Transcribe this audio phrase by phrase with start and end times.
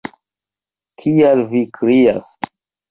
[1.03, 2.37] Kial vi krias?